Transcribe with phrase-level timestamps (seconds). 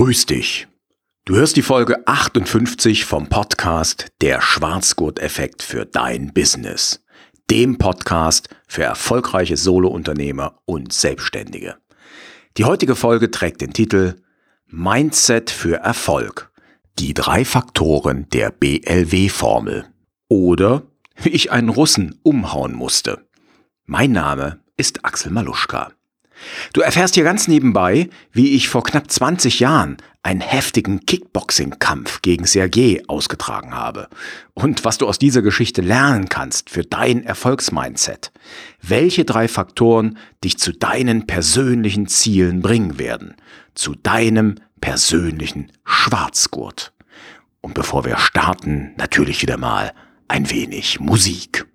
[0.00, 0.66] Grüß dich.
[1.26, 7.04] Du hörst die Folge 58 vom Podcast Der Schwarzgurt-Effekt für dein Business.
[7.50, 11.76] Dem Podcast für erfolgreiche Solounternehmer und Selbstständige.
[12.56, 14.16] Die heutige Folge trägt den Titel
[14.68, 16.50] Mindset für Erfolg.
[16.98, 19.84] Die drei Faktoren der BLW-Formel.
[20.28, 20.84] Oder
[21.16, 23.28] wie ich einen Russen umhauen musste.
[23.84, 25.92] Mein Name ist Axel Maluschka.
[26.72, 32.44] Du erfährst hier ganz nebenbei, wie ich vor knapp 20 Jahren einen heftigen Kickboxing-Kampf gegen
[32.44, 34.08] Sergei ausgetragen habe
[34.54, 38.30] und was du aus dieser Geschichte lernen kannst für dein Erfolgsmindset.
[38.82, 43.34] Welche drei Faktoren dich zu deinen persönlichen Zielen bringen werden,
[43.74, 46.92] zu deinem persönlichen Schwarzgurt.
[47.62, 49.92] Und bevor wir starten, natürlich wieder mal
[50.28, 51.66] ein wenig Musik.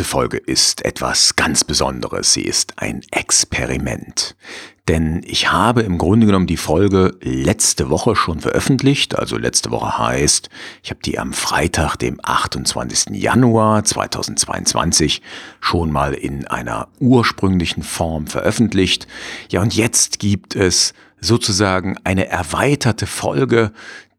[0.00, 2.32] Diese Folge ist etwas ganz Besonderes.
[2.32, 4.34] Sie ist ein Experiment.
[4.88, 9.18] Denn ich habe im Grunde genommen die Folge letzte Woche schon veröffentlicht.
[9.18, 10.48] Also letzte Woche heißt,
[10.82, 13.14] ich habe die am Freitag, dem 28.
[13.14, 15.20] Januar 2022
[15.60, 19.06] schon mal in einer ursprünglichen Form veröffentlicht.
[19.50, 23.70] Ja, und jetzt gibt es sozusagen eine erweiterte Folge,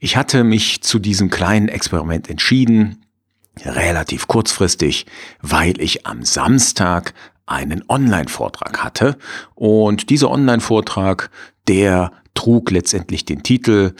[0.00, 3.05] Ich hatte mich zu diesem kleinen Experiment entschieden,
[3.64, 5.06] relativ kurzfristig,
[5.40, 7.14] weil ich am Samstag
[7.46, 9.16] einen Online-Vortrag hatte.
[9.54, 11.30] Und dieser Online-Vortrag,
[11.68, 13.94] der trug letztendlich den Titel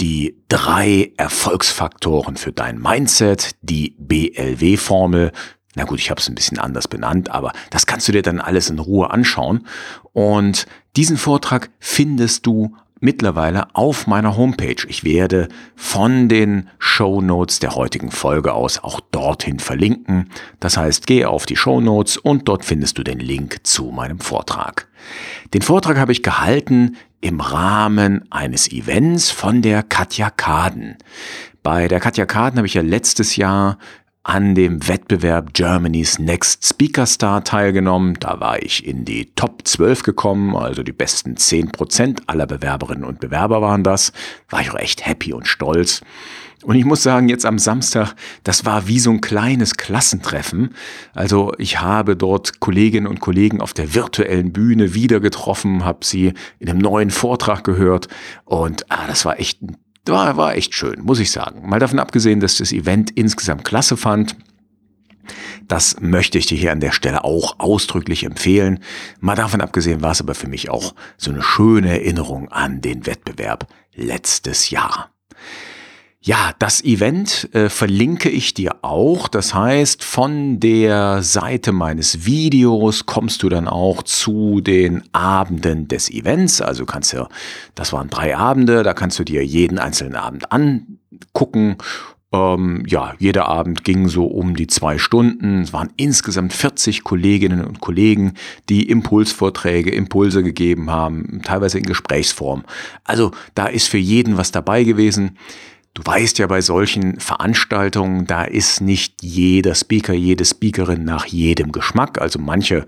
[0.00, 5.32] die drei Erfolgsfaktoren für dein Mindset, die BLW-Formel.
[5.74, 8.40] Na gut, ich habe es ein bisschen anders benannt, aber das kannst du dir dann
[8.40, 9.66] alles in Ruhe anschauen.
[10.12, 14.86] Und diesen Vortrag findest du mittlerweile auf meiner Homepage.
[14.88, 20.30] Ich werde von den Show der heutigen Folge aus auch dorthin verlinken.
[20.60, 21.80] Das heißt, geh auf die Show
[22.22, 24.88] und dort findest du den Link zu meinem Vortrag.
[25.52, 30.96] Den Vortrag habe ich gehalten im Rahmen eines Events von der Katja Kaden.
[31.62, 33.78] Bei der Katja Kaden habe ich ja letztes Jahr
[34.24, 38.14] an dem Wettbewerb Germany's Next Speaker Star teilgenommen.
[38.20, 43.20] Da war ich in die Top 12 gekommen, also die besten 10% aller Bewerberinnen und
[43.20, 44.12] Bewerber waren das.
[44.48, 46.02] War ich auch echt happy und stolz.
[46.62, 50.74] Und ich muss sagen, jetzt am Samstag, das war wie so ein kleines Klassentreffen.
[51.12, 56.32] Also ich habe dort Kolleginnen und Kollegen auf der virtuellen Bühne wieder getroffen, habe sie
[56.60, 58.06] in einem neuen Vortrag gehört
[58.44, 59.76] und ah, das war echt ein
[60.06, 61.68] war, war echt schön, muss ich sagen.
[61.68, 64.36] Mal davon abgesehen, dass das Event insgesamt klasse fand.
[65.68, 68.80] Das möchte ich dir hier an der Stelle auch ausdrücklich empfehlen.
[69.20, 73.06] Mal davon abgesehen war es aber für mich auch so eine schöne Erinnerung an den
[73.06, 75.10] Wettbewerb letztes Jahr.
[76.24, 79.26] Ja, das Event äh, verlinke ich dir auch.
[79.26, 86.08] Das heißt, von der Seite meines Videos kommst du dann auch zu den Abenden des
[86.10, 86.60] Events.
[86.60, 87.26] Also kannst du,
[87.74, 91.78] das waren drei Abende, da kannst du dir jeden einzelnen Abend angucken.
[92.32, 95.62] Ähm, ja, jeder Abend ging so um die zwei Stunden.
[95.62, 98.34] Es waren insgesamt 40 Kolleginnen und Kollegen,
[98.68, 102.62] die Impulsvorträge, Impulse gegeben haben, teilweise in Gesprächsform.
[103.02, 105.36] Also da ist für jeden was dabei gewesen.
[105.94, 111.70] Du weißt ja bei solchen Veranstaltungen, da ist nicht jeder Speaker, jede Speakerin nach jedem
[111.70, 112.18] Geschmack.
[112.18, 112.86] Also manche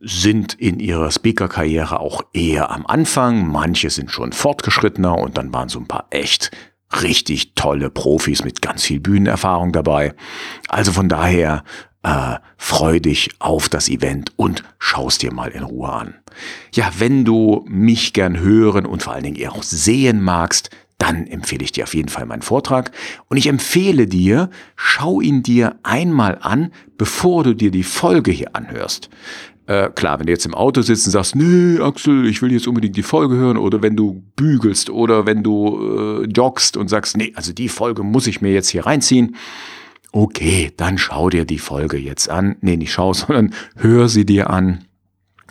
[0.00, 5.68] sind in ihrer Speaker-Karriere auch eher am Anfang, manche sind schon fortgeschrittener und dann waren
[5.68, 6.50] so ein paar echt
[7.02, 10.14] richtig tolle Profis mit ganz viel Bühnenerfahrung dabei.
[10.68, 11.64] Also von daher
[12.02, 16.14] äh, freu dich auf das Event und schaust dir mal in Ruhe an.
[16.72, 21.62] Ja, wenn du mich gern hören und vor allen Dingen auch sehen magst, dann empfehle
[21.62, 22.90] ich dir auf jeden Fall meinen Vortrag.
[23.28, 28.56] Und ich empfehle dir, schau ihn dir einmal an, bevor du dir die Folge hier
[28.56, 29.10] anhörst.
[29.66, 32.68] Äh, klar, wenn du jetzt im Auto sitzt und sagst, nee, Axel, ich will jetzt
[32.68, 37.16] unbedingt die Folge hören, oder wenn du bügelst oder wenn du äh, joggst und sagst,
[37.16, 39.36] nee, also die Folge muss ich mir jetzt hier reinziehen.
[40.12, 42.56] Okay, dann schau dir die Folge jetzt an.
[42.60, 44.84] Nee, nicht schau, sondern hör sie dir an.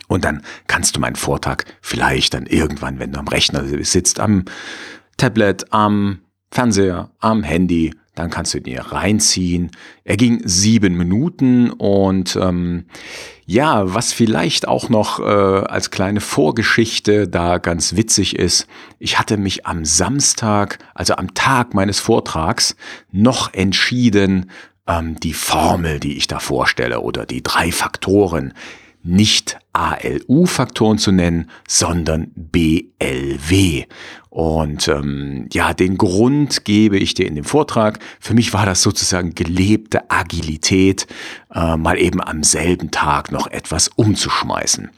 [0.08, 4.46] Und dann kannst du meinen Vortrag vielleicht dann irgendwann, wenn du am Rechner sitzt, am
[5.18, 6.20] Tablet, am
[6.52, 9.72] Fernseher, am Handy, dann kannst du dir reinziehen.
[10.04, 12.86] Er ging sieben Minuten und ähm,
[13.46, 18.68] ja, was vielleicht auch noch äh, als kleine Vorgeschichte da ganz witzig ist,
[19.00, 22.76] ich hatte mich am Samstag, also am Tag meines Vortrags,
[23.12, 24.50] noch entschieden,
[24.88, 28.54] ähm, die Formel, die ich da vorstelle oder die drei Faktoren,
[29.06, 33.86] nicht ALU-Faktoren zu nennen, sondern BLW.
[34.30, 38.00] Und ähm, ja, den Grund gebe ich dir in dem Vortrag.
[38.20, 41.08] Für mich war das sozusagen gelebte Agilität,
[41.54, 44.90] äh, mal eben am selben Tag noch etwas umzuschmeißen.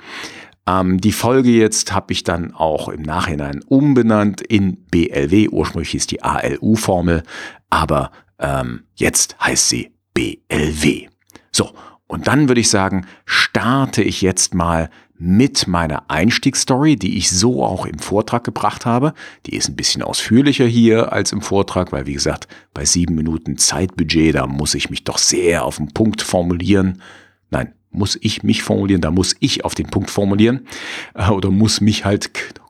[0.68, 5.50] Ähm, die Folge jetzt habe ich dann auch im Nachhinein umbenannt in BLW.
[5.50, 7.24] Ursprünglich hieß die ALU-Formel,
[7.70, 11.08] aber ähm, jetzt heißt sie BLW.
[11.52, 11.72] So,
[12.08, 14.90] und dann würde ich sagen, starte ich jetzt mal
[15.20, 19.14] mit meiner Einstiegsstory, die ich so auch im Vortrag gebracht habe.
[19.46, 23.58] Die ist ein bisschen ausführlicher hier als im Vortrag, weil wie gesagt, bei sieben Minuten
[23.58, 27.02] Zeitbudget, da muss ich mich doch sehr auf den Punkt formulieren.
[27.50, 30.68] Nein, muss ich mich formulieren, da muss ich auf den Punkt formulieren
[31.16, 32.30] äh, oder muss mich halt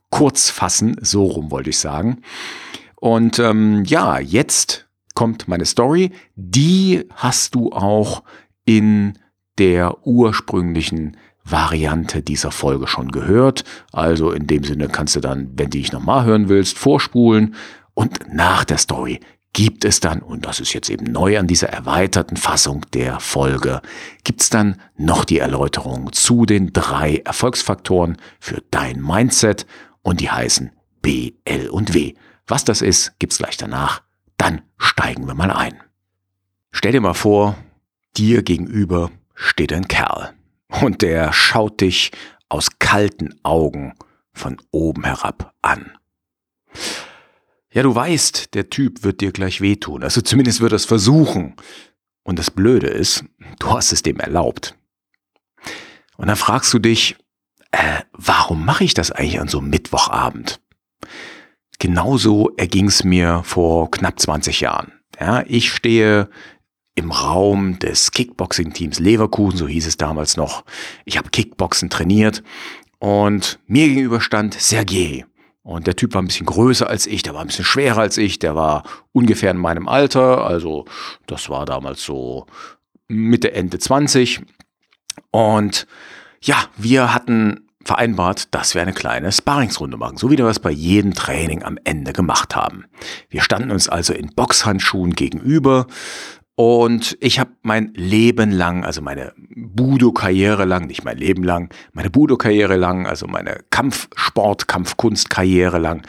[0.10, 2.22] kurz fassen, so rum wollte ich sagen.
[2.96, 6.12] Und ähm, ja, jetzt kommt meine Story.
[6.36, 8.24] Die hast du auch
[8.66, 9.18] in
[9.60, 13.64] der ursprünglichen Variante dieser Folge schon gehört.
[13.92, 17.56] Also in dem Sinne kannst du dann, wenn du dich nochmal hören willst, vorspulen.
[17.94, 19.20] Und nach der Story
[19.54, 23.82] gibt es dann, und das ist jetzt eben neu an dieser erweiterten Fassung der Folge,
[24.24, 29.66] gibt es dann noch die Erläuterung zu den drei Erfolgsfaktoren für dein Mindset
[30.04, 30.72] und die heißen
[31.02, 32.14] B, L und W.
[32.46, 34.04] Was das ist, gibt's gleich danach.
[34.38, 35.76] Dann steigen wir mal ein.
[36.72, 37.56] Stell dir mal vor,
[38.16, 40.34] dir gegenüber steht ein Kerl
[40.82, 42.12] und der schaut dich
[42.50, 43.94] aus kalten Augen
[44.34, 45.92] von oben herab an.
[47.72, 51.56] Ja, du weißt, der Typ wird dir gleich wehtun, also zumindest wird er es versuchen.
[52.24, 53.24] Und das Blöde ist,
[53.60, 54.76] du hast es dem erlaubt.
[56.18, 57.16] Und dann fragst du dich,
[57.72, 60.60] äh, warum mache ich das eigentlich an so einem Mittwochabend?
[61.80, 64.92] Genauso erging es mir vor knapp 20 Jahren.
[65.20, 66.30] Ja, ich stehe
[66.98, 70.66] im Raum des Kickboxing-Teams Leverkusen, so hieß es damals noch.
[71.06, 72.44] Ich habe Kickboxen trainiert
[72.98, 75.26] und mir gegenüber stand Sergej.
[75.62, 78.18] Und der Typ war ein bisschen größer als ich, der war ein bisschen schwerer als
[78.18, 80.86] ich, der war ungefähr in meinem Alter, also
[81.28, 82.48] das war damals so
[83.08, 84.42] Mitte, Ende 20.
[85.30, 85.86] Und
[86.42, 90.72] ja, wir hatten vereinbart, dass wir eine kleine Sparringsrunde machen, so wie wir das bei
[90.72, 92.86] jedem Training am Ende gemacht haben.
[93.30, 95.88] Wir standen uns also in Boxhandschuhen gegenüber,
[96.60, 102.10] und ich habe mein Leben lang, also meine Budo-Karriere lang, nicht mein Leben lang, meine
[102.10, 106.02] Budo-Karriere lang, also meine Kampfsport, Kampfkunst-Karriere lang,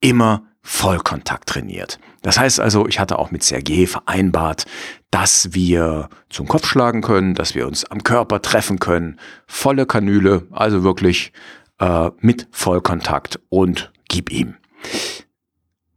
[0.00, 1.98] immer Vollkontakt trainiert.
[2.22, 4.64] Das heißt also, ich hatte auch mit Sergei vereinbart,
[5.10, 10.46] dass wir zum Kopf schlagen können, dass wir uns am Körper treffen können, volle Kanüle,
[10.50, 11.34] also wirklich
[11.78, 14.56] äh, mit Vollkontakt und gib ihm.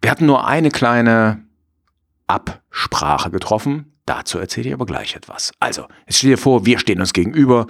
[0.01, 1.45] Wir hatten nur eine kleine
[2.27, 3.92] Absprache getroffen.
[4.05, 5.51] Dazu erzähle ich aber gleich etwas.
[5.59, 7.67] Also, jetzt stell dir vor, wir stehen uns gegenüber.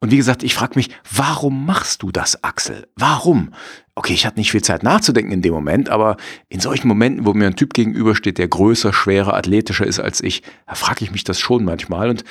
[0.00, 2.86] Und wie gesagt, ich frage mich, warum machst du das, Axel?
[2.94, 3.52] Warum?
[3.96, 6.16] Okay, ich hatte nicht viel Zeit nachzudenken in dem Moment, aber
[6.48, 10.42] in solchen Momenten, wo mir ein Typ gegenübersteht, der größer, schwerer, athletischer ist als ich,
[10.66, 12.10] da frage ich mich das schon manchmal.
[12.10, 12.22] Und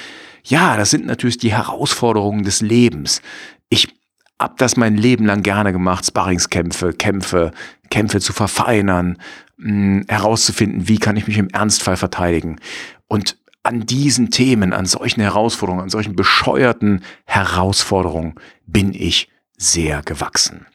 [0.45, 3.21] ja, das sind natürlich die Herausforderungen des Lebens.
[3.67, 3.89] Ich
[4.39, 7.51] habe das mein Leben lang gerne gemacht, Sparringskämpfe, Kämpfe,
[7.89, 9.17] Kämpfe zu verfeinern,
[9.57, 12.61] mh, hm, herauszufinden, wie kann ich mich im Ernstfall verteidigen.
[13.07, 18.35] Und an diesen Themen, an solchen Herausforderungen, an solchen bescheuerten Herausforderungen
[18.65, 20.65] bin ich sehr gewachsen.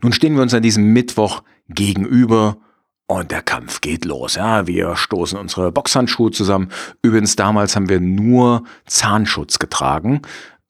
[0.00, 2.58] Nun stehen wir uns an diesem Mittwoch gegenüber
[3.06, 4.36] und der Kampf geht los.
[4.36, 6.70] Ja, wir stoßen unsere Boxhandschuhe zusammen.
[7.02, 10.22] Übrigens, damals haben wir nur Zahnschutz getragen.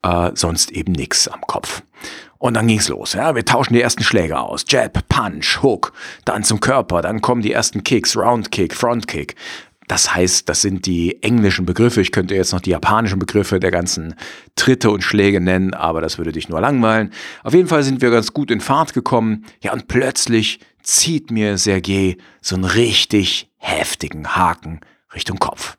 [0.02, 1.82] äh, sonst eben nix am Kopf.
[2.38, 3.12] Und dann ging's los.
[3.12, 4.64] Ja, wir tauschen die ersten Schläge aus.
[4.68, 5.92] Jab, Punch, Hook,
[6.24, 9.36] dann zum Körper, dann kommen die ersten Kicks, Round Kick, Front Kick.
[9.92, 12.00] Das heißt, das sind die englischen Begriffe.
[12.00, 14.14] Ich könnte jetzt noch die japanischen Begriffe der ganzen
[14.56, 17.12] Tritte und Schläge nennen, aber das würde dich nur langweilen.
[17.44, 19.44] Auf jeden Fall sind wir ganz gut in Fahrt gekommen.
[19.62, 24.80] Ja, und plötzlich zieht mir Sergei so einen richtig heftigen Haken
[25.14, 25.76] Richtung Kopf.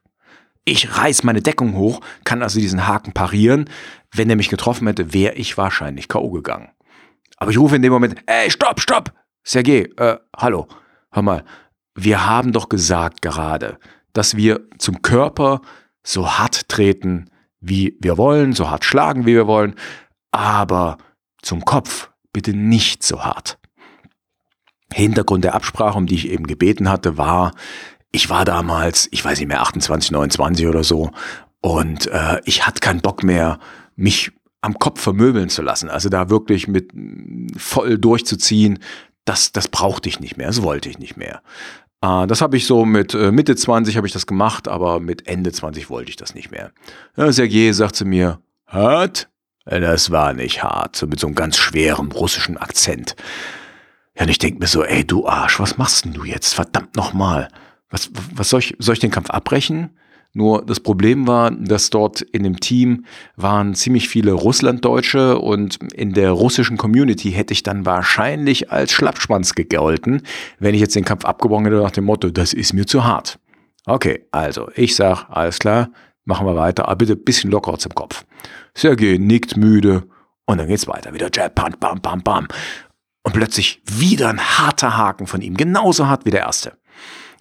[0.64, 3.68] Ich reiß meine Deckung hoch, kann also diesen Haken parieren.
[4.12, 6.30] Wenn er mich getroffen hätte, wäre ich wahrscheinlich K.O.
[6.30, 6.70] gegangen.
[7.38, 9.12] Aber ich rufe in dem Moment, ey, stopp, stopp!
[9.44, 10.68] Sergej, äh, hallo,
[11.12, 11.44] hör mal,
[11.96, 13.80] wir haben doch gesagt gerade,
[14.14, 15.62] dass wir zum Körper
[16.04, 17.30] so hart treten,
[17.60, 19.76] wie wir wollen, so hart schlagen, wie wir wollen,
[20.32, 20.98] aber
[21.42, 23.58] zum Kopf bitte nicht so hart.
[24.94, 27.54] Hintergrund der Absprache, um die ich eben gebeten hatte, war,
[28.12, 31.12] ich war damals, ich weiß nicht mehr, 28, 29 oder so,
[31.62, 33.60] und äh, ich hatte keinen Bock mehr,
[33.96, 35.90] mich am Kopf vermöbeln zu lassen.
[35.90, 36.92] Also da wirklich mit
[37.58, 38.80] voll durchzuziehen,
[39.26, 41.42] das, das brauchte ich nicht mehr, das wollte ich nicht mehr.
[42.04, 45.28] Äh, das habe ich so mit äh, Mitte 20 habe ich das gemacht, aber mit
[45.28, 46.72] Ende 20 wollte ich das nicht mehr.
[47.16, 49.30] Ja, Sergej sagt zu mir, hart?
[49.66, 53.16] Das war nicht hart, mit so einem ganz schweren russischen Akzent.
[54.18, 56.54] Ja, und ich denke mir so, ey, du Arsch, was machst denn du jetzt?
[56.54, 57.48] Verdammt nochmal.
[57.90, 59.98] Was, was soll ich, soll ich den Kampf abbrechen?
[60.36, 66.14] Nur das Problem war, dass dort in dem Team waren ziemlich viele Russlanddeutsche und in
[66.14, 70.24] der russischen Community hätte ich dann wahrscheinlich als Schlappschwanz gegolten,
[70.58, 73.38] wenn ich jetzt den Kampf abgebrochen hätte nach dem Motto, das ist mir zu hart.
[73.86, 75.90] Okay, also ich sag, alles klar,
[76.26, 78.26] machen wir weiter, aber bitte ein bisschen lockerer zum Kopf.
[78.74, 80.08] Sergej nickt müde
[80.46, 81.14] und dann geht's weiter.
[81.14, 82.48] Wieder Jab, bam, bam, bam, bam.
[83.22, 86.74] Und plötzlich wieder ein harter Haken von ihm, genauso hart wie der erste.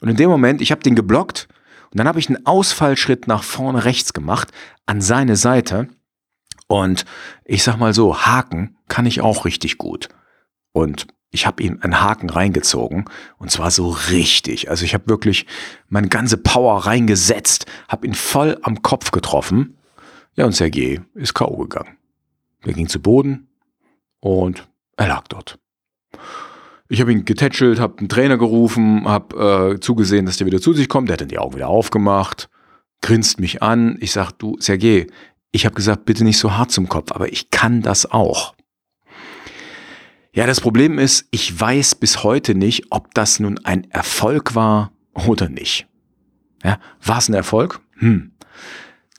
[0.02, 1.48] Und in dem Moment, ich habe den geblockt
[1.92, 4.50] und dann habe ich einen Ausfallschritt nach vorne rechts gemacht,
[4.86, 5.88] an seine Seite.
[6.66, 7.04] Und
[7.44, 10.08] ich sag mal so, Haken kann ich auch richtig gut.
[10.72, 13.04] Und ich habe ihm einen Haken reingezogen
[13.36, 14.70] und zwar so richtig.
[14.70, 15.46] Also ich habe wirklich
[15.88, 19.76] meine ganze Power reingesetzt, habe ihn voll am Kopf getroffen.
[20.34, 21.58] Ja, und Sergej ist K.O.
[21.58, 21.98] gegangen.
[22.64, 23.48] Er ging zu Boden
[24.20, 25.58] und er lag dort.
[26.92, 30.74] Ich habe ihn getätschelt, habe einen Trainer gerufen, habe äh, zugesehen, dass der wieder zu
[30.74, 31.08] sich kommt.
[31.08, 32.50] Der hat dann die Augen wieder aufgemacht,
[33.00, 33.96] grinst mich an.
[34.00, 35.06] Ich sag, du, Sergej,
[35.52, 38.54] ich habe gesagt, bitte nicht so hart zum Kopf, aber ich kann das auch.
[40.34, 44.92] Ja, das Problem ist, ich weiß bis heute nicht, ob das nun ein Erfolg war
[45.14, 45.86] oder nicht.
[46.62, 47.80] Ja, war es ein Erfolg?
[48.00, 48.32] Hm.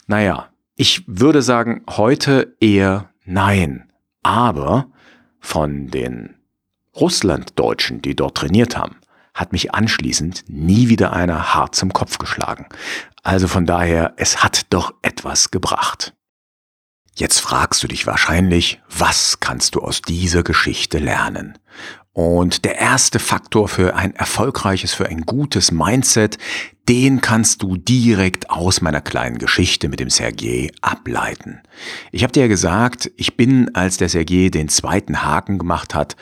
[0.06, 3.90] Naja, ich würde sagen, heute eher nein.
[4.22, 4.86] Aber
[5.40, 6.36] von den
[6.96, 8.96] Russlanddeutschen, die dort trainiert haben,
[9.34, 12.66] hat mich anschließend nie wieder einer hart zum Kopf geschlagen.
[13.22, 16.14] Also von daher, es hat doch etwas gebracht.
[17.16, 21.58] Jetzt fragst du dich wahrscheinlich, was kannst du aus dieser Geschichte lernen?
[22.12, 26.38] Und der erste Faktor für ein erfolgreiches, für ein gutes Mindset,
[26.88, 31.60] den kannst du direkt aus meiner kleinen Geschichte mit dem Sergei ableiten.
[32.12, 36.16] Ich habe dir ja gesagt, ich bin, als der Sergei den zweiten Haken gemacht hat,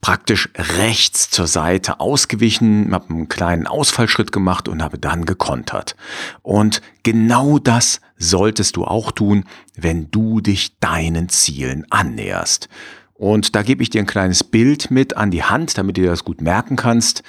[0.00, 5.94] praktisch rechts zur Seite ausgewichen, habe einen kleinen Ausfallschritt gemacht und habe dann gekontert.
[6.42, 9.44] Und genau das solltest du auch tun,
[9.76, 12.68] wenn du dich deinen Zielen annäherst.
[13.14, 16.24] Und da gebe ich dir ein kleines Bild mit an die Hand, damit du das
[16.24, 17.22] gut merken kannst.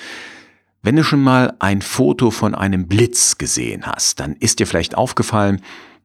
[0.82, 4.96] Wenn du schon mal ein Foto von einem Blitz gesehen hast, dann ist dir vielleicht
[4.96, 5.62] aufgefallen,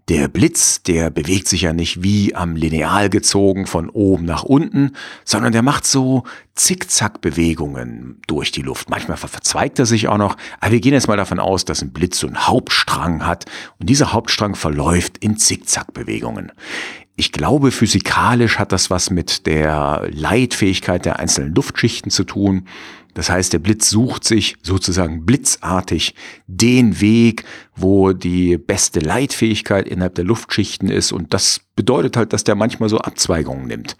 [0.08, 4.92] der Blitz, der bewegt sich ja nicht wie am Lineal gezogen von oben nach unten,
[5.24, 6.22] sondern der macht so
[6.54, 8.88] Zickzack-Bewegungen durch die Luft.
[8.88, 11.92] Manchmal verzweigt er sich auch noch, aber wir gehen jetzt mal davon aus, dass ein
[11.92, 13.46] Blitz so einen Hauptstrang hat
[13.80, 16.52] und dieser Hauptstrang verläuft in Zickzack-Bewegungen.
[17.16, 22.68] Ich glaube, physikalisch hat das was mit der Leitfähigkeit der einzelnen Luftschichten zu tun.
[23.14, 26.14] Das heißt, der Blitz sucht sich sozusagen blitzartig
[26.46, 27.44] den Weg,
[27.76, 32.88] wo die beste Leitfähigkeit innerhalb der Luftschichten ist und das bedeutet halt, dass der manchmal
[32.88, 33.96] so Abzweigungen nimmt.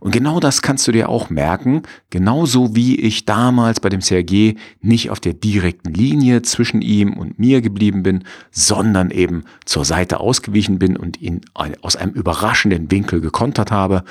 [0.00, 4.54] Und genau das kannst du dir auch merken, genauso wie ich damals bei dem CRG
[4.80, 10.20] nicht auf der direkten Linie zwischen ihm und mir geblieben bin, sondern eben zur Seite
[10.20, 11.42] ausgewichen bin und ihn
[11.82, 14.04] aus einem überraschenden Winkel gekontert habe.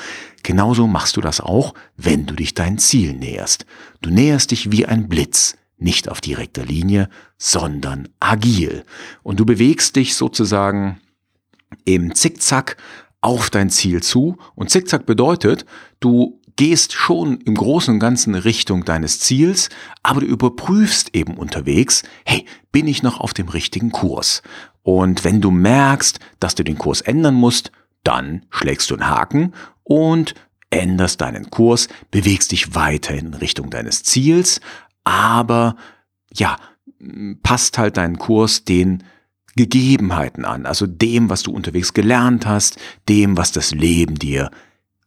[0.44, 3.66] Genauso machst du das auch, wenn du dich dein Ziel näherst.
[4.02, 8.84] Du näherst dich wie ein Blitz nicht auf direkter Linie, sondern agil.
[9.24, 11.00] Und du bewegst dich sozusagen
[11.86, 12.77] im Zickzack
[13.22, 14.38] auf dein Ziel zu.
[14.55, 15.65] Und Zickzack bedeutet,
[16.00, 19.69] du gehst schon im Großen und Ganzen Richtung deines Ziels,
[20.03, 24.41] aber du überprüfst eben unterwegs, hey, bin ich noch auf dem richtigen Kurs?
[24.84, 27.72] Und wenn du merkst, dass du den Kurs ändern musst,
[28.03, 29.53] dann schlägst du einen Haken
[29.84, 30.34] und
[30.69, 34.60] änderst deinen Kurs, bewegst dich weiterhin in Richtung deines Ziels,
[35.08, 35.78] aber
[36.34, 36.58] ja,
[37.42, 39.04] passt halt deinen Kurs den
[39.56, 42.78] Gegebenheiten an, also dem, was du unterwegs gelernt hast,
[43.10, 44.52] dem, was das Leben dir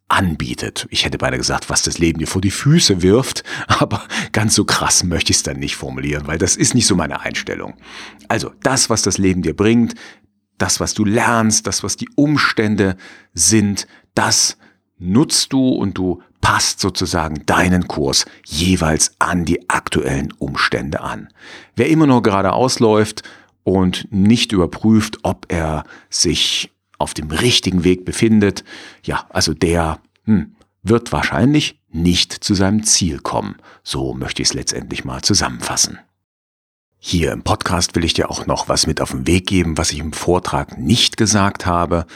[0.08, 0.88] anbietet.
[0.90, 4.02] Ich hätte beinahe gesagt, was das Leben dir vor die Füße wirft, aber
[4.32, 7.20] ganz so krass möchte ich es dann nicht formulieren, weil das ist nicht so meine
[7.20, 7.74] Einstellung.
[8.26, 9.94] Also das, was das Leben dir bringt,
[10.58, 12.96] das, was du lernst, das, was die Umstände
[13.34, 14.56] sind, das
[14.98, 21.28] nutzt du und du passt sozusagen deinen Kurs jeweils an die aktuellen Umstände an.
[21.76, 23.22] Wer immer nur geradeaus läuft
[23.62, 28.64] und nicht überprüft, ob er sich auf dem richtigen Weg befindet,
[29.02, 33.56] ja, also der hm, wird wahrscheinlich nicht zu seinem Ziel kommen.
[33.82, 35.98] So möchte ich es letztendlich mal zusammenfassen.
[36.98, 39.90] Hier im Podcast will ich dir auch noch was mit auf den Weg geben, was
[39.90, 42.06] ich im Vortrag nicht gesagt habe.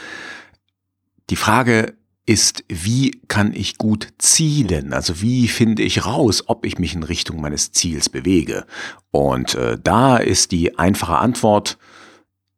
[1.31, 4.93] Die Frage ist, wie kann ich gut zielen?
[4.93, 8.65] Also wie finde ich raus, ob ich mich in Richtung meines Ziels bewege?
[9.11, 11.77] Und äh, da ist die einfache Antwort,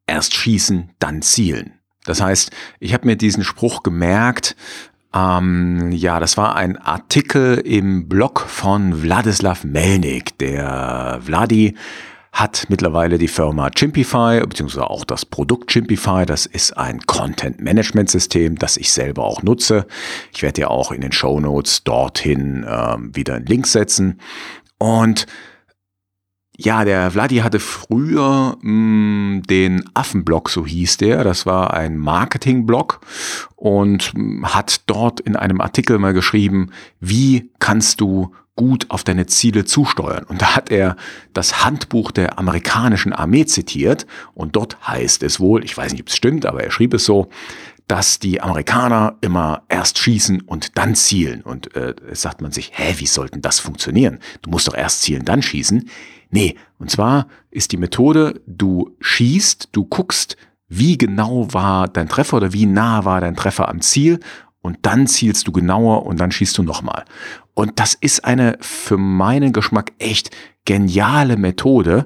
[0.05, 1.74] erst schießen, dann zielen.
[2.05, 4.55] Das heißt, ich habe mir diesen Spruch gemerkt,
[5.13, 10.38] ähm, ja, das war ein Artikel im Blog von Wladislav Melnik.
[10.38, 11.75] Der Vladi
[12.38, 16.24] hat mittlerweile die Firma Chimpify, beziehungsweise auch das Produkt Chimpify.
[16.24, 19.88] Das ist ein Content-Management-System, das ich selber auch nutze.
[20.32, 24.20] Ich werde ja auch in den Show Notes dorthin ähm, wieder einen Link setzen.
[24.77, 25.25] Und
[26.56, 31.24] ja, der Vladi hatte früher mh, hm, den Affenblog, so hieß der.
[31.24, 33.00] Das war ein Marketingblog
[33.56, 39.05] und mh, hm, hat dort in einem Artikel mal geschrieben, wie kannst du gut auf
[39.05, 40.25] deine Ziele zusteuern.
[40.25, 40.97] Und da hat er
[41.31, 46.09] das Handbuch der amerikanischen Armee zitiert und dort heißt es wohl, ich weiß nicht, ob
[46.09, 47.29] es stimmt, aber er schrieb es so,
[47.87, 51.41] dass die Amerikaner immer erst schießen und dann zielen.
[51.41, 54.19] Und äh, sagt man sich, hä, wie sollten das funktionieren?
[54.41, 55.89] Du musst doch erst zielen, dann schießen.
[56.29, 60.35] Nee, und zwar ist die Methode, du schießt, du guckst,
[60.67, 64.19] wie genau war dein Treffer oder wie nah war dein Treffer am Ziel
[64.62, 67.05] und dann zielst du genauer und dann schießt du nochmal.
[67.58, 70.30] Und das ist eine für meinen Geschmack echt
[70.65, 72.06] geniale Methode.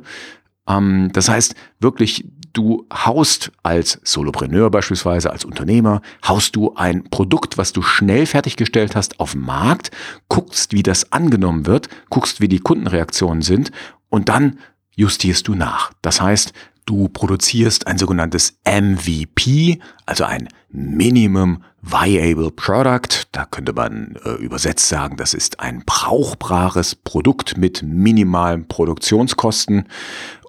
[0.65, 7.57] Ähm, das heißt wirklich, du haust als Solopreneur beispielsweise, als Unternehmer, haust du ein Produkt,
[7.57, 9.91] was du schnell fertiggestellt hast, auf den Markt,
[10.29, 13.73] guckst, wie das angenommen wird, guckst, wie die Kundenreaktionen sind
[14.07, 14.57] und dann
[14.95, 15.91] justierst du nach.
[16.01, 16.53] Das heißt,
[16.85, 23.27] du produzierst ein sogenanntes MVP, also ein Minimum Viable Product.
[23.31, 29.87] Da könnte man äh, übersetzt sagen, das ist ein brauchbares Produkt mit minimalen Produktionskosten.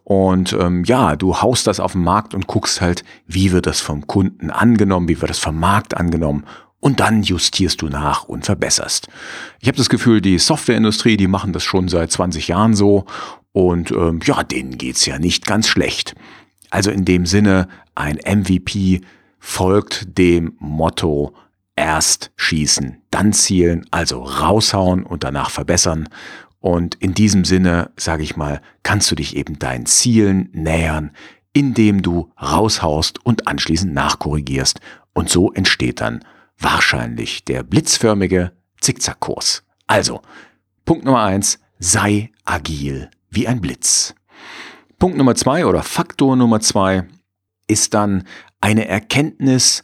[0.05, 3.81] Und ähm, ja, du haust das auf den Markt und guckst halt, wie wird das
[3.81, 6.45] vom Kunden angenommen, wie wird das vom Markt angenommen
[6.83, 9.07] und dann justierst du nach und verbesserst.
[9.61, 13.05] Ich habe das Gefühl, die Softwareindustrie, die machen das schon seit 20 Jahren so
[13.53, 16.15] und ähm, ja, denen geht's ja nicht ganz schlecht.
[16.71, 19.03] Also in dem Sinne, ein MVP
[19.39, 21.35] folgt dem Motto
[21.77, 26.09] erst schießen, dann zielen, also raushauen und danach verbessern.
[26.61, 31.11] Und in diesem Sinne, sage ich mal, kannst du dich eben deinen Zielen nähern,
[31.53, 34.81] indem du raushaust und anschließend nachkorrigierst.
[35.13, 36.25] Und so entsteht dann
[36.59, 39.65] wahrscheinlich der blitzförmige Zickzackkurs.
[39.87, 40.23] Also,
[40.85, 44.15] Punkt Nummer eins, sei agil wie ein Blitz.
[44.99, 47.05] Punkt Nummer zwei oder Faktor Nummer zwei
[47.67, 48.25] ist dann
[48.61, 49.83] eine Erkenntnis,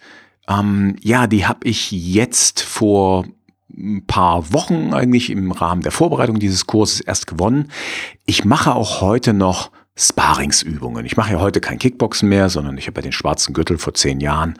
[0.49, 3.27] ähm, ja, die habe ich jetzt vor
[3.77, 7.71] ein paar Wochen eigentlich im Rahmen der Vorbereitung dieses Kurses erst gewonnen.
[8.27, 11.05] Ich mache auch heute noch Sparingsübungen.
[11.05, 13.95] Ich mache ja heute kein Kickboxen mehr, sondern ich habe ja den schwarzen Gürtel vor
[13.95, 14.55] zehn Jahren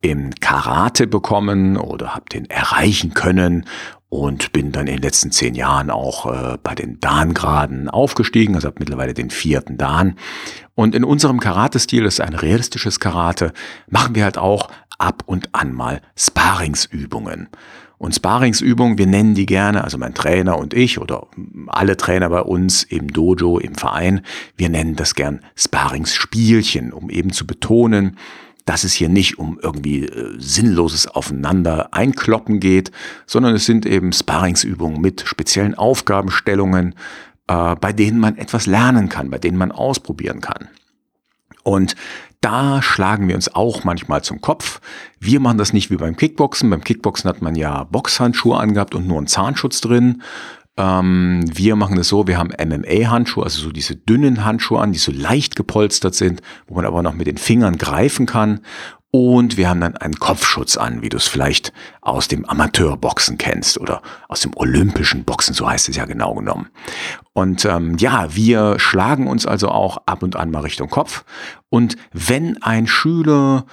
[0.00, 3.66] im Karate bekommen oder habe den erreichen können
[4.08, 8.68] und bin dann in den letzten zehn Jahren auch äh, bei den Dan-Graden aufgestiegen, also
[8.68, 10.16] habe mittlerweile den vierten Dan.
[10.74, 13.52] Und in unserem Karate-Stil, das ist ein realistisches Karate,
[13.88, 17.48] machen wir halt auch ab und an mal Sparingsübungen.
[17.98, 21.26] Und Sparingsübungen, wir nennen die gerne, also mein Trainer und ich oder
[21.66, 24.22] alle Trainer bei uns im Dojo, im Verein,
[24.56, 28.16] wir nennen das gern Sparingsspielchen, um eben zu betonen,
[28.68, 32.90] dass es hier nicht um irgendwie äh, sinnloses Aufeinander einkloppen geht,
[33.26, 36.94] sondern es sind eben Sparringsübungen mit speziellen Aufgabenstellungen,
[37.46, 40.68] äh, bei denen man etwas lernen kann, bei denen man ausprobieren kann.
[41.62, 41.96] Und
[42.42, 44.82] da schlagen wir uns auch manchmal zum Kopf.
[45.18, 46.68] Wir machen das nicht wie beim Kickboxen.
[46.68, 50.22] Beim Kickboxen hat man ja Boxhandschuhe angehabt und nur einen Zahnschutz drin.
[50.78, 54.98] Ähm, wir machen es so, wir haben MMA-Handschuhe, also so diese dünnen Handschuhe an, die
[54.98, 58.60] so leicht gepolstert sind, wo man aber noch mit den Fingern greifen kann.
[59.10, 63.78] und wir haben dann einen Kopfschutz an, wie du es vielleicht aus dem Amateurboxen kennst
[63.80, 66.68] oder aus dem olympischen Boxen, so heißt es ja genau genommen.
[67.32, 71.24] Und ähm, ja, wir schlagen uns also auch ab und an mal Richtung Kopf.
[71.70, 73.64] Und wenn ein Schüler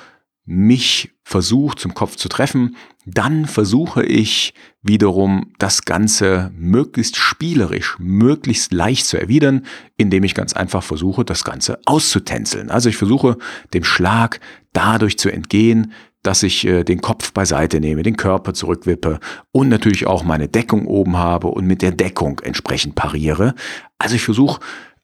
[0.45, 8.73] mich versucht zum Kopf zu treffen, dann versuche ich wiederum das Ganze möglichst spielerisch, möglichst
[8.73, 9.65] leicht zu erwidern,
[9.97, 12.69] indem ich ganz einfach versuche, das Ganze auszutänzeln.
[12.69, 13.37] Also ich versuche
[13.73, 14.39] dem Schlag
[14.73, 19.19] dadurch zu entgehen, dass ich äh, den Kopf beiseite nehme, den Körper zurückwippe
[19.51, 23.53] und natürlich auch meine Deckung oben habe und mit der Deckung entsprechend pariere.
[23.99, 24.59] Also ich versuche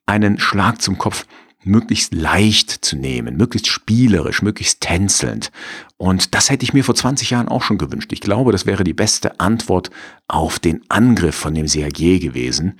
[0.08, 1.26] einen Schlag zum Kopf
[1.64, 5.52] möglichst leicht zu nehmen, möglichst spielerisch, möglichst tänzelnd.
[5.98, 8.12] Und das hätte ich mir vor 20 Jahren auch schon gewünscht.
[8.14, 9.92] Ich glaube, das wäre die beste Antwort
[10.28, 12.80] auf den Angriff von dem Sergej gewesen.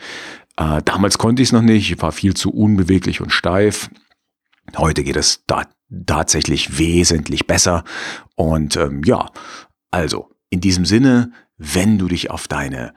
[0.58, 3.90] Äh, damals konnte ich es noch nicht, ich war viel zu unbeweglich und steif.
[4.78, 5.66] Heute geht es da
[6.06, 7.84] tatsächlich wesentlich besser.
[8.36, 9.30] Und ähm, ja,
[9.92, 12.94] also in diesem Sinne, wenn du dich auf deine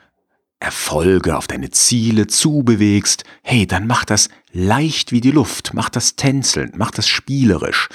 [0.61, 6.17] Erfolge, auf deine Ziele zubewegst, hey, dann mach das leicht wie die Luft, mach das
[6.17, 7.89] tänzelnd, mach das spielerisch.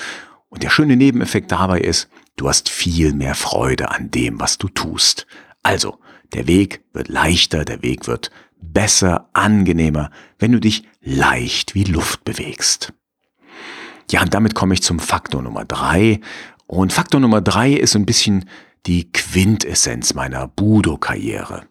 [0.49, 4.67] Und der schöne Nebeneffekt dabei ist, du hast viel mehr Freude an dem, was du
[4.67, 5.25] tust.
[5.63, 5.99] Also,
[6.33, 8.29] der Weg wird leichter, der Weg wird
[8.61, 12.93] besser, angenehmer, wenn du dich leicht wie Luft bewegst.
[14.11, 16.19] Ja, und damit komme ich zum Faktor Nummer drei.
[16.67, 18.49] Und Faktor Nummer drei ist ein bisschen
[18.85, 21.63] die Quintessenz meiner Budo-Karriere.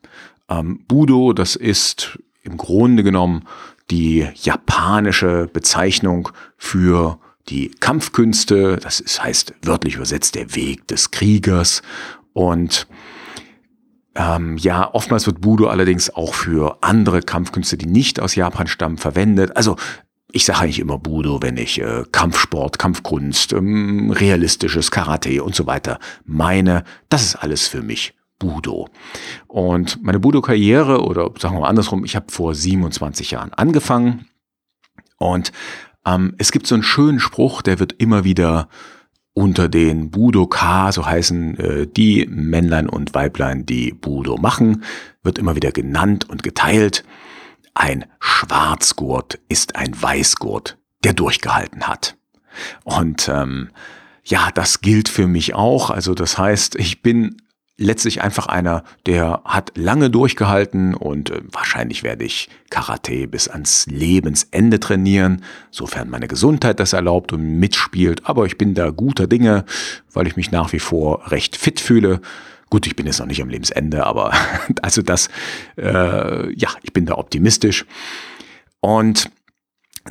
[0.49, 3.45] Ähm, Budo, das ist im Grunde genommen
[3.91, 8.77] die japanische Bezeichnung für die Kampfkünste.
[8.77, 11.83] Das ist, heißt wörtlich übersetzt der Weg des Kriegers.
[12.33, 12.87] Und
[14.15, 18.99] ähm, ja, oftmals wird Budo allerdings auch für andere Kampfkünste, die nicht aus Japan stammen,
[18.99, 19.57] verwendet.
[19.57, 19.77] Also
[20.31, 25.67] ich sage eigentlich immer Budo, wenn ich äh, Kampfsport, Kampfkunst, ähm, realistisches Karate und so
[25.67, 26.85] weiter meine.
[27.09, 28.89] Das ist alles für mich Budo.
[29.47, 34.27] Und meine Budo-Karriere, oder sagen wir mal andersrum, ich habe vor 27 Jahren angefangen.
[35.19, 35.53] Und
[36.07, 38.69] ähm, es gibt so einen schönen Spruch, der wird immer wieder
[39.35, 44.83] unter den Budoka, so heißen äh, die Männlein und Weiblein, die Budo machen,
[45.23, 47.05] wird immer wieder genannt und geteilt.
[47.75, 52.17] Ein Schwarzgurt ist ein Weißgurt, der durchgehalten hat.
[52.83, 53.71] Und ähm,
[54.25, 55.91] ja, das gilt für mich auch.
[55.91, 57.37] Also das heißt, ich bin
[57.79, 63.87] letztlich einfach einer, der hat lange durchgehalten und äh, wahrscheinlich werde ich Karate bis ans
[63.87, 68.27] Lebensende trainieren, sofern meine Gesundheit das erlaubt und mitspielt.
[68.27, 69.65] Aber ich bin da guter Dinge,
[70.13, 72.21] weil ich mich nach wie vor recht fit fühle.
[72.69, 74.33] Gut, ich bin jetzt noch nicht am Lebensende, aber
[74.83, 75.29] also das,
[75.77, 77.87] äh, ja, ich bin da optimistisch.
[78.81, 79.31] Und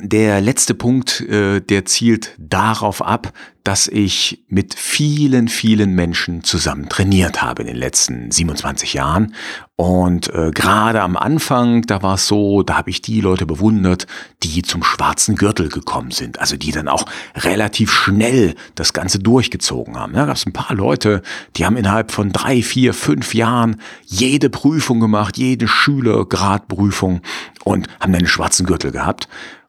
[0.02, 3.32] der letzte Punkt, äh, der zielt darauf ab,
[3.68, 9.34] dass ich mit vielen, vielen Menschen zusammen trainiert habe in den letzten 27 Jahren.
[9.76, 14.06] Und äh, gerade am Anfang, da war es so, da habe ich die Leute bewundert,
[14.42, 16.40] die zum schwarzen Gürtel gekommen sind.
[16.40, 17.04] Also die dann auch
[17.36, 20.14] relativ schnell das Ganze durchgezogen haben.
[20.14, 21.20] Da gab es ein paar Leute,
[21.56, 27.20] die haben innerhalb von drei, vier, fünf Jahren jede Prüfung gemacht, jede Schülergradprüfung
[27.64, 29.28] und haben dann einen schwarzen Gürtel gehabt.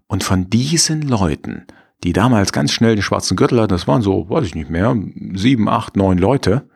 [0.10, 1.68] Und von diesen Leuten,
[2.04, 4.98] die damals ganz schnell den schwarzen Gürtel hatten, das waren so, weiß ich nicht mehr,
[5.36, 6.68] sieben, acht, neun Leute,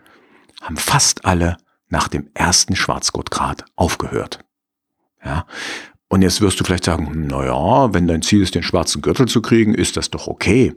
[0.62, 1.58] haben fast alle
[1.89, 4.39] nach dem ersten Schwarzgurtgrad aufgehört.
[5.26, 5.46] Ja.
[6.10, 9.02] Und jetzt wirst du vielleicht sagen, hm, na ja, wenn dein Ziel ist, den schwarzen
[9.02, 10.74] Gürtel zu kriegen, ist das doch okay.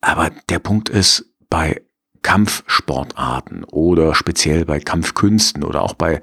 [0.00, 1.82] Aber der Punkt ist, bei
[2.22, 6.22] Kampfsportarten oder speziell bei Kampfkünsten oder auch bei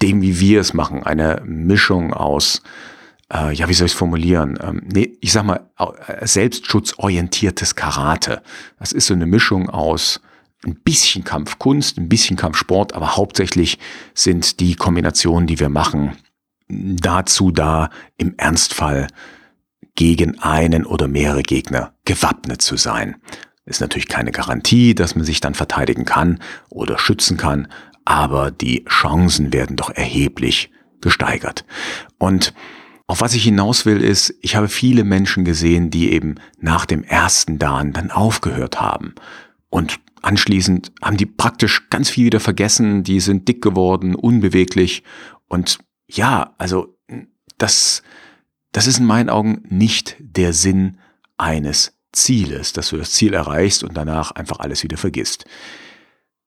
[0.00, 2.62] dem, wie wir es machen, eine Mischung aus
[3.32, 4.58] äh, ja, wie soll ich es formulieren?
[4.62, 8.42] Ähm, nee, ich sag mal, äh, selbstschutzorientiertes Karate.
[8.78, 10.20] Das ist so eine Mischung aus
[10.64, 13.78] ein bisschen Kampfkunst, ein bisschen Kampfsport, aber hauptsächlich
[14.14, 16.16] sind die Kombinationen, die wir machen,
[16.68, 19.06] dazu da, im Ernstfall
[19.94, 23.16] gegen einen oder mehrere Gegner gewappnet zu sein.
[23.64, 27.68] Ist natürlich keine Garantie, dass man sich dann verteidigen kann oder schützen kann,
[28.04, 31.64] aber die Chancen werden doch erheblich gesteigert.
[32.18, 32.54] Und
[33.06, 37.04] auf was ich hinaus will, ist, ich habe viele Menschen gesehen, die eben nach dem
[37.04, 39.14] ersten Dan dann aufgehört haben.
[39.70, 45.04] Und anschließend haben die praktisch ganz viel wieder vergessen, die sind dick geworden, unbeweglich.
[45.46, 46.98] Und ja, also
[47.58, 48.02] das,
[48.72, 50.98] das ist in meinen Augen nicht der Sinn
[51.36, 55.44] eines Zieles, dass du das Ziel erreichst und danach einfach alles wieder vergisst.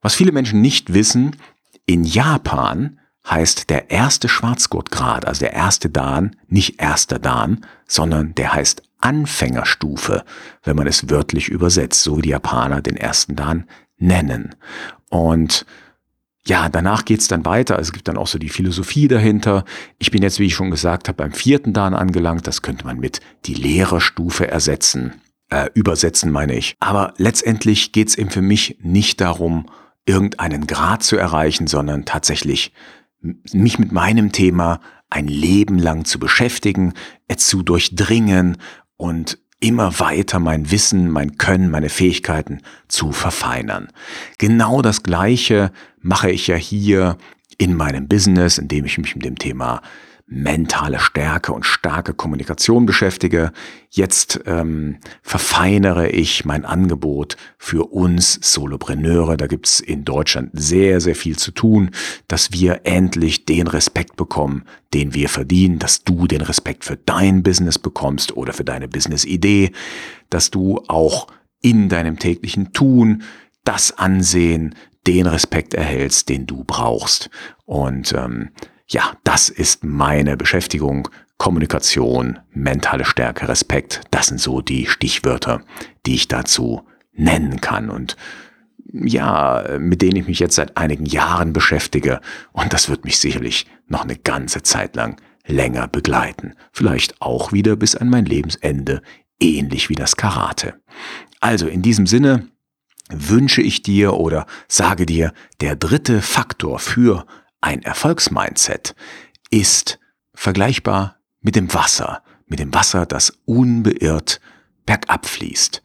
[0.02, 1.38] Was viele Menschen nicht wissen,
[1.86, 2.99] in Japan
[3.30, 10.24] heißt der erste Schwarzgurtgrad, also der erste Dan, nicht erster Dan, sondern der heißt Anfängerstufe,
[10.64, 13.66] wenn man es wörtlich übersetzt, so wie die Japaner den ersten Dan
[13.98, 14.56] nennen.
[15.10, 15.66] Und
[16.46, 17.76] ja, danach geht's dann weiter.
[17.76, 19.66] Also es gibt dann auch so die Philosophie dahinter.
[20.00, 22.48] Ich bin jetzt, wie ich schon gesagt habe, beim vierten Dan angelangt.
[22.48, 25.22] Das könnte man mit die Lehrerstufe ersetzen.
[25.50, 26.76] Äh, übersetzen meine ich.
[26.80, 29.66] Aber letztendlich geht's eben für mich nicht darum,
[30.06, 32.74] irgendeinen Grad zu erreichen, sondern tatsächlich
[33.22, 34.80] mich mit meinem Thema
[35.10, 36.94] ein Leben lang zu beschäftigen,
[37.28, 38.58] es zu durchdringen
[38.98, 43.90] und immer weiter mein Wissen, mein Können, meine Fähigkeiten zu verfeinern.
[44.38, 47.18] Genau das Gleiche mache ich ja hier
[47.58, 49.82] in meinem Business, indem ich mich mit dem Thema
[50.32, 53.52] mentale Stärke und starke Kommunikation beschäftige.
[53.90, 59.38] Jetzt ähm, verfeinere ich mein Angebot für uns Solopreneure.
[59.38, 61.90] Da gibt's in Deutschland sehr, sehr viel zu tun,
[62.28, 67.42] dass wir endlich den Respekt bekommen, den wir verdienen, dass du den Respekt für dein
[67.42, 69.72] Business bekommst oder für deine Business-Idee,
[70.30, 71.28] dass du auch
[71.62, 73.24] in deinem täglichen Tun
[73.64, 74.76] das Ansehen,
[75.08, 77.32] den Respekt erhältst, den du brauchst.
[77.66, 78.50] Und ähm,
[78.92, 81.10] ja, das ist meine Beschäftigung.
[81.38, 85.62] Kommunikation, mentale Stärke, Respekt, das sind so die Stichwörter,
[86.06, 88.18] die ich dazu nennen kann und
[88.92, 92.20] ja, mit denen ich mich jetzt seit einigen Jahren beschäftige
[92.52, 96.56] und das wird mich sicherlich noch eine ganze Zeit lang länger begleiten.
[96.74, 99.02] Vielleicht auch wieder bis an mein Lebensende,
[99.40, 100.76] ähnlich wie das Karate.
[101.40, 102.48] Also in diesem Sinne
[103.10, 107.26] wünsche ich dir oder sage dir, der dritte Faktor für
[107.62, 108.96] ein Erfolgsmindset
[109.50, 110.00] ist
[110.34, 114.40] vergleichbar mit dem Wasser, mit dem Wasser, das unbeirrt
[114.86, 115.82] bergab fließt.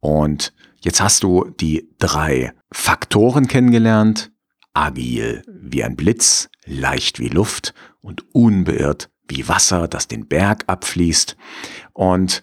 [0.00, 4.30] Und jetzt hast du die drei Faktoren kennengelernt.
[4.74, 11.36] Agil wie ein Blitz, leicht wie Luft und unbeirrt wie Wasser, das den Berg abfließt.
[11.92, 12.42] Und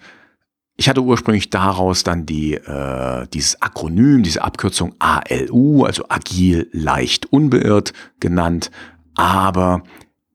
[0.82, 7.32] ich hatte ursprünglich daraus dann die, äh, dieses Akronym, diese Abkürzung ALU, also agil, leicht,
[7.32, 8.72] unbeirrt genannt.
[9.14, 9.84] Aber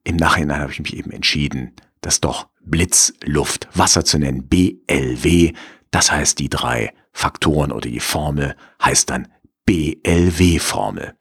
[0.05, 5.53] im Nachhinein habe ich mich eben entschieden, das doch Blitz, Luft, Wasser zu nennen, BLW.
[5.91, 9.27] Das heißt, die drei Faktoren oder die Formel heißt dann
[9.65, 11.15] BLW-Formel.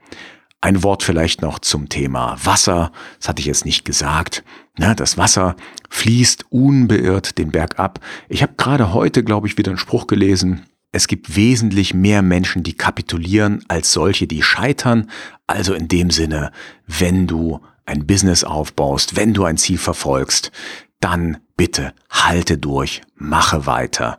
[0.65, 2.91] Ein Wort vielleicht noch zum Thema Wasser.
[3.19, 4.43] Das hatte ich jetzt nicht gesagt.
[4.75, 5.55] das Wasser
[5.91, 7.99] fließt unbeirrt den Berg ab.
[8.29, 10.65] Ich habe gerade heute, glaube ich, wieder einen Spruch gelesen.
[10.91, 15.11] Es gibt wesentlich mehr Menschen, die kapitulieren, als solche, die scheitern.
[15.45, 16.51] Also in dem Sinne,
[16.87, 20.51] wenn du ein Business aufbaust, wenn du ein Ziel verfolgst,
[20.99, 24.17] dann bitte halte durch, mache weiter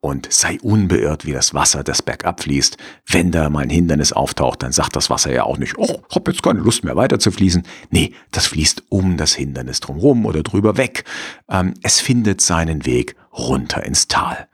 [0.00, 2.76] und sei unbeirrt wie das Wasser, das bergab fließt.
[3.06, 6.28] Wenn da mal ein Hindernis auftaucht, dann sagt das Wasser ja auch nicht, oh, hab
[6.28, 7.64] jetzt keine Lust mehr weiter zu fließen.
[7.90, 11.04] Nee, das fließt um das Hindernis drumherum oder drüber weg.
[11.50, 14.48] Ähm, es findet seinen Weg runter ins Tal.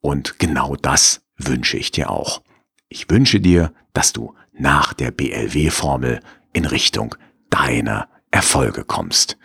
[0.00, 2.42] Und genau das wünsche ich dir auch.
[2.88, 6.20] Ich wünsche dir, dass du nach der BLW-Formel
[6.52, 7.16] in Richtung
[7.50, 9.36] deiner Erfolge kommst.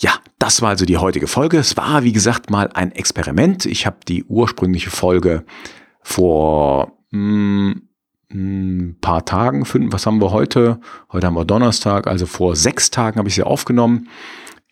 [0.00, 1.58] Ja, das war also die heutige Folge.
[1.58, 3.66] Es war, wie gesagt, mal ein Experiment.
[3.66, 5.44] Ich habe die ursprüngliche Folge
[6.02, 7.82] vor mh, hm,
[8.32, 10.80] ein hm, paar Tagen, fünf, was haben wir heute?
[11.12, 14.08] Heute haben wir Donnerstag, also vor sechs Tagen habe ich sie aufgenommen.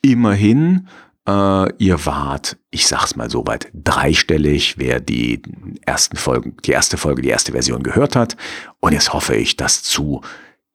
[0.01, 0.89] Immerhin,
[1.29, 5.43] äh, ihr wart, ich sag's mal so weit, dreistellig, wer die
[5.85, 8.37] ersten Folgen, die erste Folge, die erste Version gehört hat.
[8.81, 10.23] Und jetzt hoffe ich, dass zu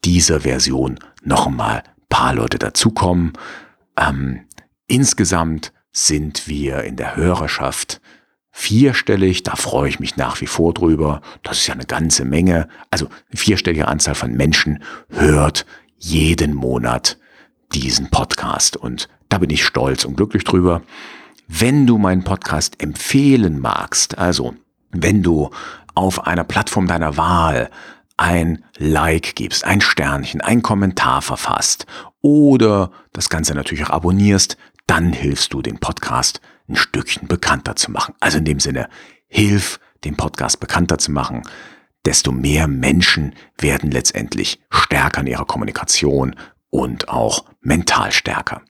[0.03, 3.33] dieser Version noch mal paar Leute dazukommen.
[3.97, 4.45] Ähm,
[4.87, 8.01] insgesamt sind wir in der Hörerschaft
[8.51, 11.21] vierstellig, da freue ich mich nach wie vor drüber.
[11.41, 12.67] Das ist ja eine ganze Menge.
[12.91, 15.65] Also eine vierstellige Anzahl von Menschen hört
[15.97, 17.17] jeden Monat
[17.73, 20.83] diesen Podcast und da bin ich stolz und glücklich drüber.
[21.47, 24.53] Wenn du meinen Podcast empfehlen magst, also
[24.91, 25.49] wenn du
[25.95, 27.69] auf einer Plattform deiner Wahl
[28.17, 31.85] ein Like gibst, ein Sternchen, ein Kommentar verfasst
[32.21, 37.91] oder das Ganze natürlich auch abonnierst, dann hilfst du den Podcast ein Stückchen bekannter zu
[37.91, 38.15] machen.
[38.19, 38.87] Also in dem Sinne,
[39.27, 41.43] hilf den Podcast bekannter zu machen,
[42.05, 46.35] desto mehr Menschen werden letztendlich stärker in ihrer Kommunikation
[46.69, 48.61] und auch mental stärker.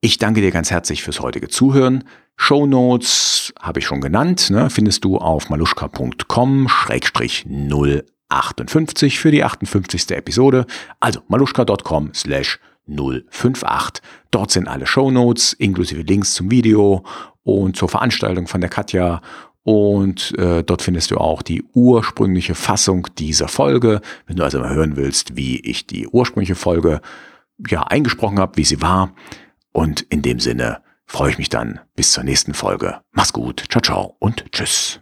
[0.00, 2.04] Ich danke dir ganz herzlich fürs heutige Zuhören.
[2.36, 10.10] Show Notes habe ich schon genannt, ne, findest du auf maluschka.com-0 58 für die 58.
[10.10, 10.66] Episode.
[11.00, 12.58] Also maluschka.com slash
[12.88, 14.02] 058.
[14.30, 17.04] Dort sind alle Show Notes inklusive Links zum Video
[17.42, 19.20] und zur Veranstaltung von der Katja.
[19.62, 24.00] Und äh, dort findest du auch die ursprüngliche Fassung dieser Folge.
[24.26, 27.00] Wenn du also mal hören willst, wie ich die ursprüngliche Folge
[27.68, 29.12] ja eingesprochen habe, wie sie war.
[29.72, 33.00] Und in dem Sinne freue ich mich dann bis zur nächsten Folge.
[33.12, 35.00] Mach's gut, ciao, ciao und tschüss.